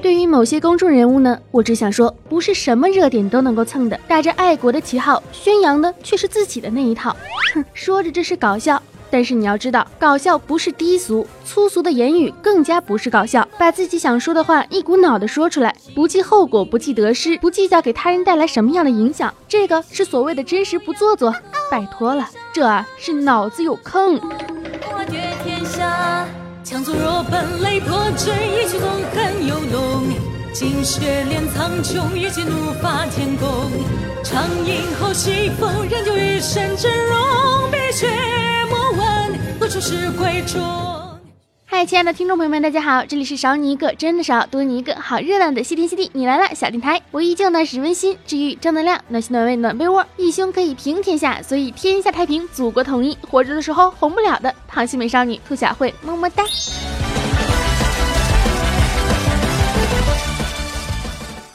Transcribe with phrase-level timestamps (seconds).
[0.00, 3.98] 对于某些公众人物呢，我只想说，不是什么热点都能够蹭的。
[4.08, 7.16] 打着爱国的旗号，宣扬的却是自己的那一套。
[7.54, 8.82] 哼，说着这是搞笑，
[9.12, 13.46] 但是你要知道，搞笑不是低俗，粗俗的言语更加不是搞笑。
[13.56, 21.32] 把自己想说的话一股脑的说出来，不计后果，不计得失，不计较给他人带来什么样的影响，这个是所谓的真实不做作。
[21.70, 24.16] 拜托了，这啊是脑子有坑。
[24.16, 26.26] 我天下
[26.64, 30.04] 强作若奔雷破阵，一曲纵横游龙。
[30.52, 33.48] 金雪连苍穹，一剑怒发天宫。
[34.22, 37.70] 长饮后西风，仍旧一身峥嵘。
[37.72, 38.06] 碧血
[38.70, 41.01] 莫问，何处是归中？
[41.84, 47.02] 亲爱的听众朋友们，大家好，这里是少你一个真的少，多你一个好热闹的西天西地，你来了小电台。
[47.10, 53.18] 我依旧呢是温馨治愈正能量，暖心暖胃暖被窝，一胸可以平天下，所以天下太平，祖国统一。
[53.28, 54.54] 活着的时候红不了的。
[54.70, 56.44] 螃蟹美少女兔小慧，么么哒。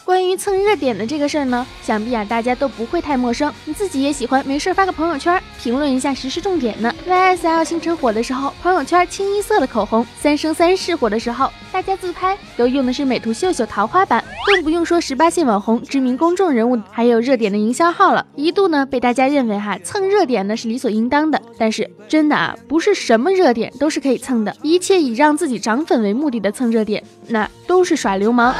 [0.07, 3.53] 关于蹭热点的这个事儿呢，想必啊大家都不会太陌生。
[3.65, 6.95] 你自己也喜欢没事发个朋友圈，评论一下时事重点呢。
[7.05, 14.23] YSL 星辰火的时候，朋友圈清一色的口红；三生三世火的时候，大家自拍都用的是美图秀秀桃花版。
[14.47, 18.25] 更不用说十八线网红、知名公众人物，还有热点的营销号了。
[18.35, 21.39] 一度呢被大家认为哈蹭热点呢是理所应当的。
[21.55, 24.57] 但是真的啊，不是什么热点都是可以蹭的。
[24.63, 28.55] 一切以让自己涨粉为目的的蹭热点，那都是耍流氓。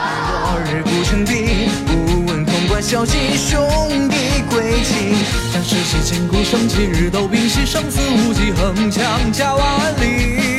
[1.87, 3.59] 不问潼关消息，兄
[4.09, 4.15] 弟
[4.47, 5.15] 归期。
[5.51, 9.65] 将世世千古盛起，日斗兵息，生死无忌，横枪加万
[9.99, 10.56] 里。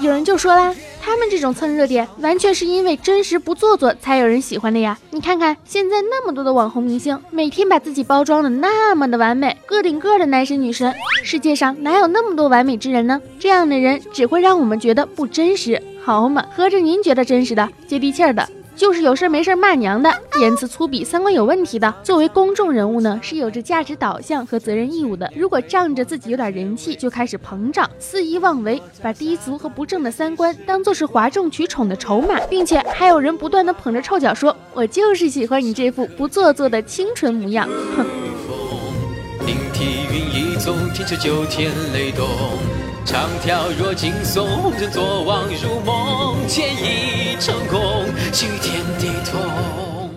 [0.00, 4.98] 有人就说啦，他们这种蹭热点，完全是因为真实不做作才有人喜欢的呀。
[5.10, 13.20] 你看看现在那么多的网红明星，每天把自己包装的那么的完美，个顶个的男神女神，世界上哪有那么多完美之人呢？
[13.38, 16.46] 这样的人只会让我们觉得不真实，好嘛？
[16.56, 18.48] 合着您觉得真实的、接地气儿的？
[18.80, 21.94] 就是有事没事骂娘的，言辞粗鄙，三观有问题的。
[22.02, 25.30] 作为公众人物呢，是有着价值导向和责任义务的。
[25.36, 38.06] 如果仗着自己有点人气就开始膨胀、肆意妄为，把低俗和不正的三观当做是哗众取宠的筹码，并且还有人不断的捧着臭脚说：“我就是喜欢你这副不做作的清纯模样。”哼。
[43.02, 44.46] 长条若惊悚，
[44.78, 47.99] 人作妄如梦，千已成功，
[48.32, 50.10] 心天地同。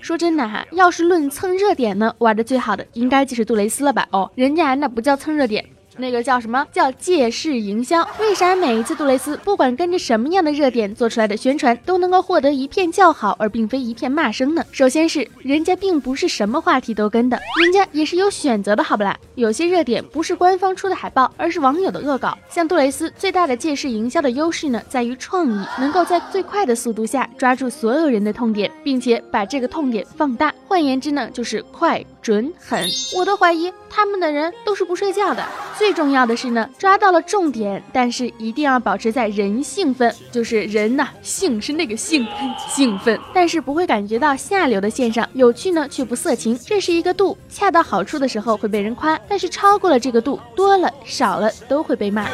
[0.00, 4.06] 说真的哈，要是论蹭热点呢，玩的最好的应该就是杜蕾斯了吧？
[4.12, 5.64] 哦，人家那不叫蹭热点。
[5.96, 8.06] 那个叫什么叫借势营销？
[8.20, 14.64] 为啥每一次杜蕾斯不管跟着什么样的热点做出来的宣传，都能够获得一片叫好，而并非一片骂声呢？
[14.72, 19.16] 首先是人家并不是什么话题都跟的，人家也是有选择的，好不啦？
[19.34, 22.36] 有些热点不是官方出的海报，而是网友的恶搞。
[22.48, 30.54] 像杜蕾斯最大的借势营销的优势呢，在于创意，能够在最快的速度下抓住所有人的痛点，并且把这个痛点放大。
[30.66, 32.04] 换言之呢，就是快。
[32.20, 35.46] 准狠，我都怀疑他们的人都是不睡觉的。
[35.92, 42.26] 重要的是呢，抓到了重点，但是一定要保持在人兴奋，就是人呐，兴是那个兴，
[42.68, 52.26] 兴奋，但是不会感觉到下流的线上，有趣呢却不色情，这是一个度，恰到好处的时候会被人夸，但是超过了这个度，多了少了都会被骂。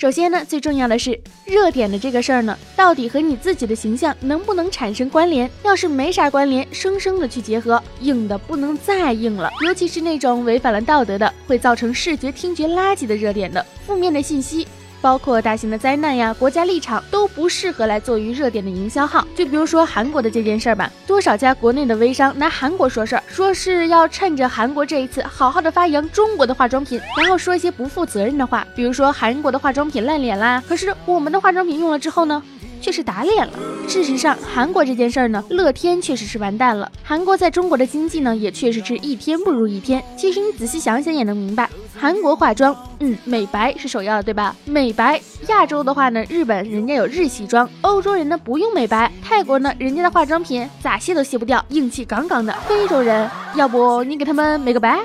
[0.00, 5.50] 首先呢，最重要的是热点的这个事儿呢，到底和你自己的形象能不能产生关联？
[5.62, 9.50] 要是没啥关联，生生的去结合，硬的不能再硬了。
[9.62, 14.66] 尤其是那种违反了道德的，会造成视觉听觉垃圾的热点的负面的信息。
[15.00, 19.26] 包括大型的灾难呀，国家立场都不适合来做于热点的营销号。
[19.34, 30.62] 就比如说韩国的这件事儿吧，多少家国内的微商拿韩国说事儿，说是要趁着韩国这一次好好的发扬中国的化妆品，然后说一些不负责任的话，比如说韩国的化妆品烂脸啦。
[30.68, 32.42] 可是我们的化妆品用了之后呢？
[32.82, 33.52] 却是打脸了。
[33.86, 36.90] 事实上，韩国这件事儿呢，乐天确实是完蛋了。
[37.02, 40.02] 韩国在中国的经济呢，也确实是一天不如一天。
[40.16, 44.54] 其实你仔细想想也能明白，韩国化妆，嗯，美白是首要的，对吧？
[44.66, 45.18] 美白，
[45.48, 52.52] 亚洲的话呢，日本人家有日系妆，欧洲人呢不用美白，泰国呢，人家的化妆品咋卸都卸不掉，硬气杠杠的。
[52.68, 54.98] 非洲人，要不你给他们美个白？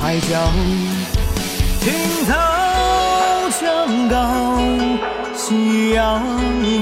[0.00, 0.50] 海角，
[3.60, 4.16] 江高，
[5.34, 6.20] 夕阳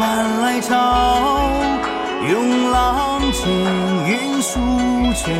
[0.00, 1.50] 晚来潮，
[2.28, 3.46] 涌浪间
[4.06, 4.58] 云舒
[5.14, 5.36] 卷，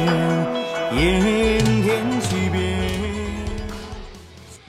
[0.95, 2.46] 烟天起。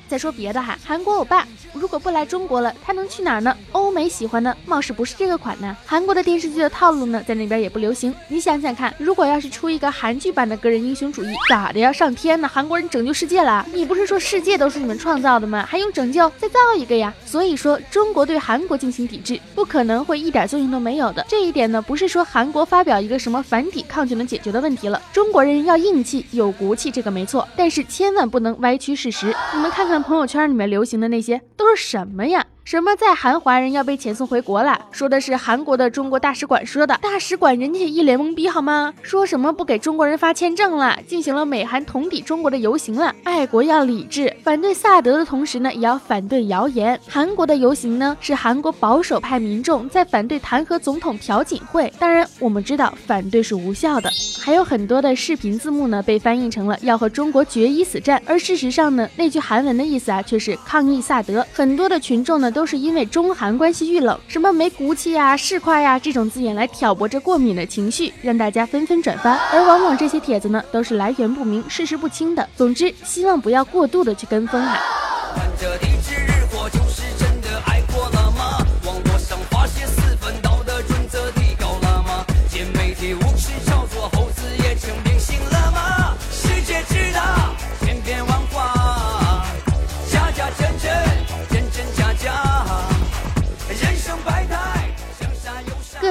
[0.07, 3.55] 再说别的哈，韩国欧巴如果不来中国了，他能去哪儿呢？
[3.73, 5.75] 欧美喜欢的貌似不是这个款呢。
[5.85, 8.13] 韩国的电视剧的套路呢，在那边也不流行。
[8.27, 12.47] 你想想看，如果要是出一个韩剧版的个人英雄主义，咋的要上天呢？
[12.47, 13.65] 韩国人拯救世界了？
[13.73, 15.65] 你不是说世界都是你们创造的吗？
[15.69, 16.31] 还用拯救？
[16.39, 17.13] 再造一个呀！
[17.25, 21.25] 所以说，中国对韩国进行抵制，不可能会一点作用都没有的。
[21.27, 25.01] 这一点呢，不是说韩国发表一个什么反抵抗就能解决的问题了。
[25.11, 29.35] 中国人要硬气有骨气，这个没错，但是千万不能歪曲事实。
[29.53, 32.45] 你们看看朋友圈里面流行的那些都是什么呀？
[32.67, 34.77] 什么在韩华人要被遣送回国了？
[34.91, 38.93] 说的是韩国的中国大使馆说的，大使馆人家一脸懵逼好吗？
[39.01, 43.15] 说什么不给中国人发签证了，进行了美韩同抵中国的游行了。
[43.23, 46.99] 爱国要理智，反对萨德的同时呢，也要反对谣言。
[47.07, 51.89] 韩国的游行呢，是韩国保守派民众在反对弹劾总统朴槿惠。
[51.97, 54.11] 当然，我们知道反对是无效的。
[54.41, 61.47] 还有很多的视频字幕呢，被翻译成了要和中国决一死战，而事实上呢，那句韩文的意思啊，却是抗议萨德。
[61.53, 69.33] 很多的群众呢，都是因为中韩关系遇冷，什么没骨气呀、市侩呀这种字眼来挑拨着过敏的情绪，让大家纷纷转发。
[69.53, 72.49] 而往往这些帖子呢，都是来源不明、事实不清的。
[72.55, 74.79] 总之，希望不要过度的去跟风啊。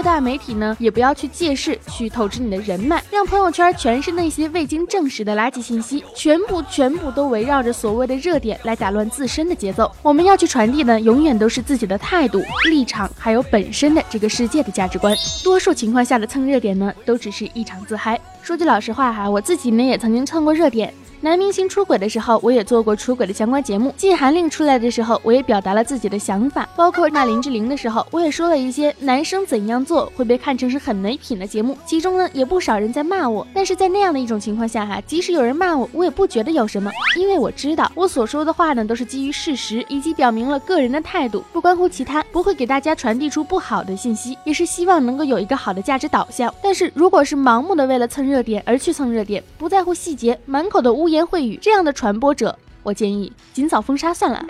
[0.06, 9.90] 大媒体呢，也不要去借势去透支你的人脉，让朋友圈全是那些未经证实的垃圾信息，全部全部都围绕着所谓的热点来打乱自身的节奏。
[10.02, 15.12] 我们要去传递的，永远都是自己的态度、立场，还有本身的这个世界的价值观。
[15.42, 18.16] 多数情况下的蹭热点呢，都只是一场自嗨。
[18.42, 20.94] 说句老实话哈，我自己呢也曾经蹭过热点。
[21.22, 26.68] 男明星出轨的时候，我也做过出轨的相关节目；禁韩令出来的时候，我也表达了自己的想法。
[26.76, 31.78] 包括骂林志玲的时候，我也说了一些男生怎样做会被看成是很没品的节目。
[31.86, 46.52] 其中呢，也不少人在骂我，但是在那样的一种情况下哈，即使有人骂我，我也不觉得有什么，因为我知道我所说的话呢，都是基于事实，以及表明了个人的态度，不关乎其他，不会给大家传递出不好的信息，也是希望能够有一个好的价值导向。
[46.62, 54.44] 但是如果是盲目的为了蹭热点而去蹭热点，不在乎细节，满口的污言秽语，这样的传播者，我建议尽早封杀算了。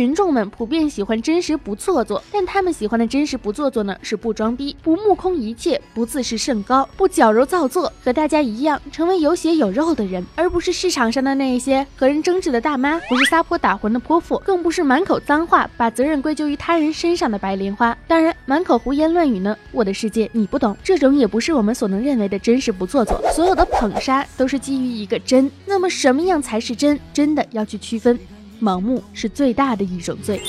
[0.00, 17.94] 群众们普遍喜欢真实不做作，但他们喜欢的真实不做作呢，是不装逼，不目空一切，不自视甚高，不矫揉造作，和大家一样成为有血有肉的人，而不是市场上的那一些和人争执的大妈，不是撒泼打浑的泼妇，更不是满口脏话，把责任归咎于他人身上的白莲花。
[18.08, 23.20] 当然，满口胡言乱语呢，我的世界你不懂，这种也不是我们所能认为的真实不做作。
[23.34, 26.98] 所有的捧杀都是基于一个真，那么什么样才是真？
[27.12, 28.18] 真的要去区分。
[28.60, 30.40] 盲目是最大的一种罪。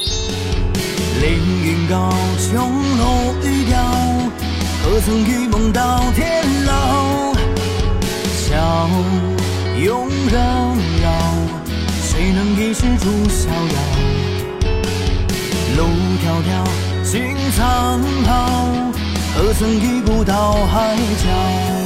[1.22, 1.32] 凌
[1.64, 3.80] 云高，琼楼玉雕，
[4.84, 7.34] 何曾与梦到天老？
[8.36, 8.90] 笑
[9.82, 10.40] 拥绕
[11.02, 11.08] 绕，
[12.02, 13.80] 谁能一世住逍遥？
[15.78, 15.84] 路
[16.22, 18.34] 迢迢，行苍老，
[19.36, 21.81] 何曾一步到海角？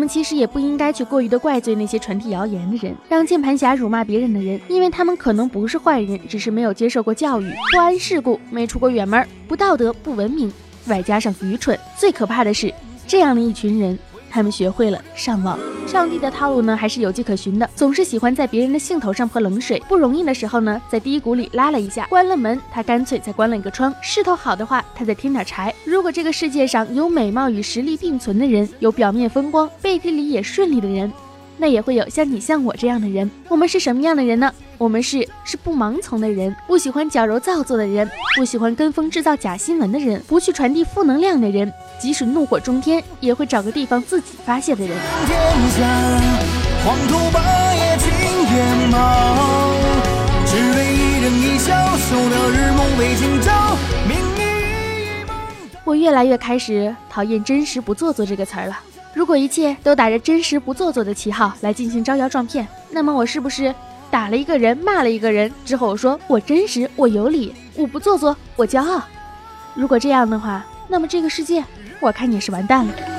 [0.00, 10.50] 我们其实也不应该去过于的怪罪那些传递谣言的人，让键盘侠辱骂别人的人，因为他们可能不是坏人，只是没有接受过教育，不谙世故，没出过远门，不道德，不文明，
[10.86, 11.78] 外加上愚蠢。
[11.98, 12.72] 最可怕的是，
[13.06, 13.98] 这样的一群人。
[14.30, 17.68] 他们学会了上网，上帝的套路呢，还是有迹可循的。
[17.74, 23.92] 总是喜欢在别人的兴头上泼冷水，不容易的时候呢，在低谷里拉了一下，关了门，他干脆再关了一个窗。
[24.00, 25.74] 势头好的话，他再添点柴。
[25.84, 31.12] 如果这个世界上有美貌与实力并存的人，有表面风光，背地里也顺利的人。
[31.58, 33.30] 那也会有像你像我这样的人。
[33.48, 34.50] 我们是什么样的人呢？
[34.80, 41.70] 我们是是不盲从的人，不喜欢矫揉造作的人，不喜欢跟风制造假新闻的人，不去传递负能量的人。
[42.00, 44.96] 即使怒火中天，也会找个地方自己发泄的人。
[55.84, 58.80] 我越来越开始讨厌“真实不做作”这个词儿了。
[59.12, 63.74] 如果一切都打着真实不做作的旗号来进行招摇撞骗，那么我是不是
[64.10, 69.02] 打了一个人，骂了一个人之后，我说我真实，我有理，我不做作，我骄傲？
[69.74, 71.64] 如果这样的话，那么这个世界，
[72.00, 73.09] 我看你是完蛋了。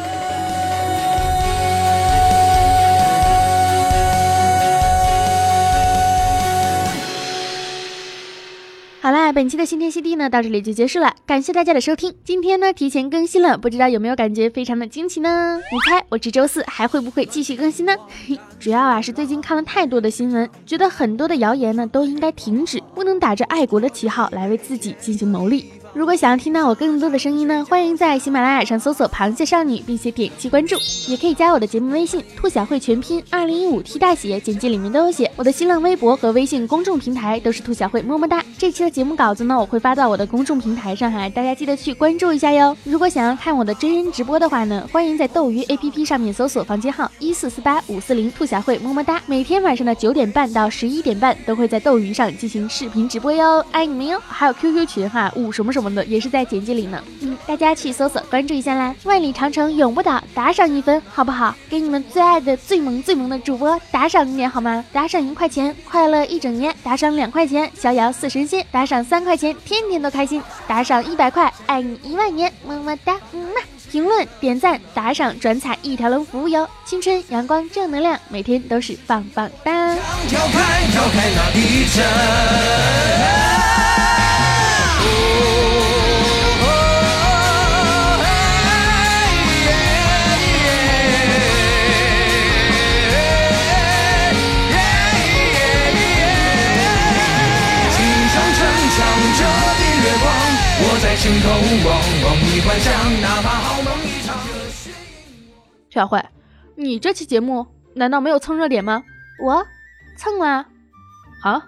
[9.03, 12.13] 好啦，本期的新天新地呢，到这里就结束了，感谢大家的收听。
[12.23, 15.59] 今天呢，提前更新了，不知道有没有感觉非常的惊奇呢？
[15.71, 17.95] 你猜我这周四还会不会继续更新呢？
[18.27, 25.65] 嘿 主要啊是最近看了太多的新闻，觉得很多的谣言呢都应该停止，不能打着爱国的旗号来为自己进行牟利。
[25.93, 35.29] 如果想要听到我更多的声音呢，欢迎在喜马拉雅上搜索“螃蟹少女”，并且点击关注，也可以加我的节目微信“兔小慧全拼二零一五 T 大写”，简介里面都有写。
[35.35, 38.41] 我的新浪微博和微信公众平台都是兔小慧，么么哒。
[38.57, 42.75] 这期的节目稿子呢，我会发到我的公众平台上哈，大家记得去关注一下哟。
[42.85, 49.21] 如果想要看我的真人直播的话呢，欢迎在斗鱼 APP 上面搜索房间号一四四八五四零兔小慧，么么哒。
[49.25, 54.17] 每天晚上的九点半到十一点半都会在斗鱼上进行视频直播哟，爱你们哟。
[54.25, 56.61] 还有 QQ 群哈，五什么什么的也是在简。
[56.61, 58.93] 简介里呢，嗯，大家去搜索关注一下啦！
[59.03, 61.55] 万里长城永不倒，打赏一分好不好？
[61.71, 64.85] 给你们最爱的、最萌、最萌的主播打赏一点好吗？
[64.93, 73.61] 打赏一块钱，快乐一整年；打赏两块钱，逍遥似神仙；打赏三块钱，天天都开心；打赏一百块，爱你一万年，么么哒，嗯嘛！
[73.89, 76.69] 评论、点赞、打赏、转采一条龙服务哟！
[76.85, 79.95] 青春、阳光、正能量，每天都是棒棒哒！
[105.89, 106.23] 小慧，
[106.75, 109.03] 你这期节目难道没有蹭热点吗？
[109.43, 109.65] 我
[110.17, 110.65] 蹭了，
[111.43, 111.65] 啊，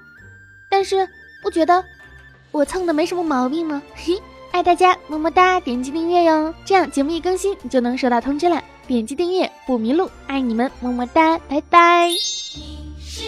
[0.69, 1.07] 但是
[1.41, 1.83] 不觉得
[2.51, 3.81] 我蹭的没什么毛病吗？
[3.95, 8.63] 嘿，爱大家，么么哒，点击订阅哟，这样节目一更新就能收到通知了。
[8.87, 12.07] 点击订阅不迷路，爱你们，么么哒，拜拜。
[12.09, 13.23] 你是